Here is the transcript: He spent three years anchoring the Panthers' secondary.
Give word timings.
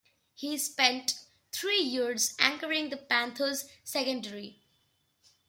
He 0.33 0.57
spent 0.57 1.19
three 1.51 1.77
years 1.79 2.33
anchoring 2.39 2.89
the 2.89 2.97
Panthers' 2.97 3.69
secondary. 3.83 4.59